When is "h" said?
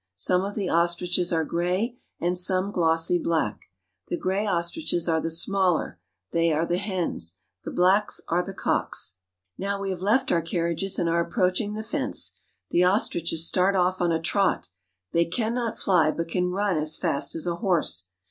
9.17-9.59